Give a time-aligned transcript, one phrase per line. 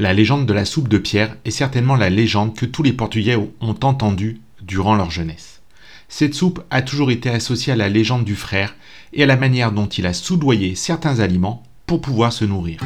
[0.00, 3.36] La légende de la soupe de pierre est certainement la légende que tous les Portugais
[3.36, 5.60] ont entendue durant leur jeunesse.
[6.08, 8.74] Cette soupe a toujours été associée à la légende du frère
[9.12, 12.80] et à la manière dont il a soudoyé certains aliments pour pouvoir se nourrir.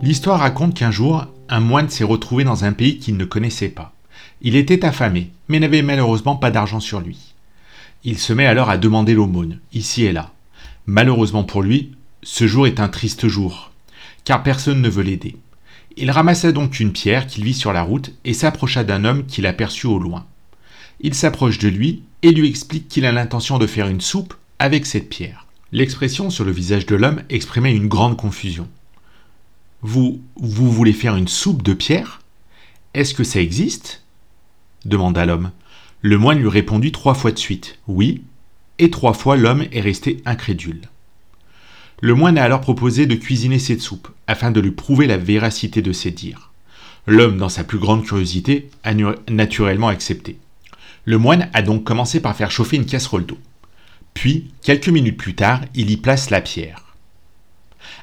[0.00, 3.94] L'histoire raconte qu'un jour, un moine s'est retrouvé dans un pays qu'il ne connaissait pas.
[4.40, 7.34] Il était affamé, mais n'avait malheureusement pas d'argent sur lui.
[8.04, 10.32] Il se met alors à demander l'aumône, ici et là.
[10.86, 13.72] Malheureusement pour lui, ce jour est un triste jour,
[14.24, 15.36] car personne ne veut l'aider.
[15.96, 19.46] Il ramassa donc une pierre qu'il vit sur la route et s'approcha d'un homme qu'il
[19.46, 20.26] aperçut au loin.
[21.00, 24.86] Il s'approche de lui et lui explique qu'il a l'intention de faire une soupe avec
[24.86, 25.46] cette pierre.
[25.72, 28.68] L'expression sur le visage de l'homme exprimait une grande confusion.
[29.82, 32.20] Vous, vous voulez faire une soupe de pierre?
[32.94, 34.02] Est-ce que ça existe?
[34.84, 35.52] demanda l'homme.
[36.02, 38.22] Le moine lui répondit trois fois de suite Oui,
[38.78, 40.82] et trois fois l'homme est resté incrédule.
[42.00, 45.82] Le moine a alors proposé de cuisiner cette soupe, afin de lui prouver la véracité
[45.82, 46.52] de ses dires.
[47.06, 48.94] L'homme, dans sa plus grande curiosité, a
[49.28, 50.38] naturellement accepté.
[51.04, 53.38] Le moine a donc commencé par faire chauffer une casserole d'eau.
[54.14, 56.87] Puis, quelques minutes plus tard, il y place la pierre.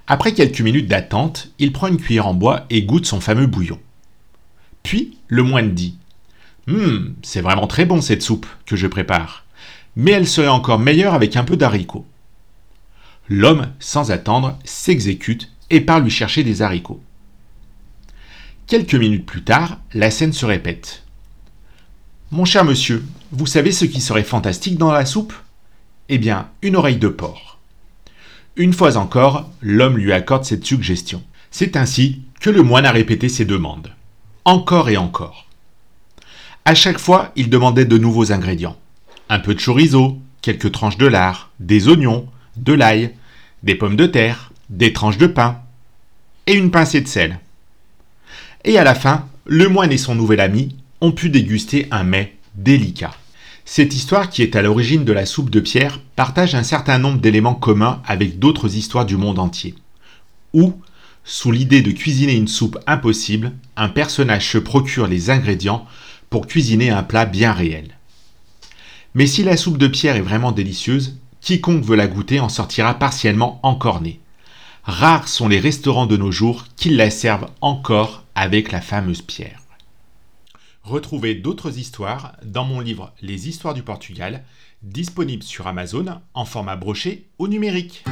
[0.08, 3.80] Après quelques minutes d'attente, il prend une cuillère en bois et goûte son fameux bouillon.
[4.84, 5.98] Puis le moine dit
[6.68, 9.46] Hum, c'est vraiment très bon cette soupe que je prépare,
[9.96, 12.06] mais elle serait encore meilleure avec un peu d'haricots.
[13.30, 17.02] L'homme, sans attendre, s'exécute et part lui chercher des haricots.
[18.68, 21.04] Quelques minutes plus tard, la scène se répète.
[22.32, 25.34] Mon cher monsieur, vous savez ce qui serait fantastique dans la soupe?
[26.10, 27.55] Eh bien, une oreille de porc.
[28.58, 31.22] Une fois encore, l'homme lui accorde cette suggestion.
[31.52, 33.92] C'est ainsi que le moine a répété ses demandes.
[34.46, 35.48] Encore et encore.
[36.64, 38.78] À chaque fois, il demandait de nouveaux ingrédients.
[39.28, 43.12] Un peu de chorizo, quelques tranches de lard, des oignons, de l'ail,
[43.64, 45.60] des pommes de terre, des tranches de pain
[46.48, 47.40] et une pincée de sel.
[48.64, 52.38] Et à la fin, le moine et son nouvel ami ont pu déguster un mets
[52.56, 53.16] délicat.
[53.68, 57.20] Cette histoire, qui est à l'origine de la soupe de pierre, partage un certain nombre
[57.20, 59.74] d'éléments communs avec d'autres histoires du monde entier.
[60.54, 60.76] Où,
[61.24, 65.88] sous l'idée de cuisiner une soupe impossible, un personnage se procure les ingrédients
[66.30, 67.98] pour cuisiner un plat bien réel.
[69.16, 72.94] Mais si la soupe de pierre est vraiment délicieuse, quiconque veut la goûter en sortira
[72.94, 74.20] partiellement encorné.
[74.84, 79.65] Rares sont les restaurants de nos jours qui la servent encore avec la fameuse pierre.
[80.86, 84.44] Retrouvez d'autres histoires dans mon livre Les histoires du Portugal,
[84.84, 88.04] disponible sur Amazon en format broché ou numérique.